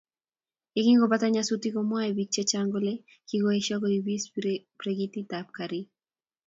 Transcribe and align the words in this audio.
Yengopata 0.85 1.27
nyasutik 1.29 1.73
komwoe 1.75 2.15
bik 2.17 2.29
chechang 2.33 2.69
kole 2.73 2.93
kikoesio 3.27 3.75
kobois 3.81 4.23
brekitab 4.79 5.45
garit 5.55 5.87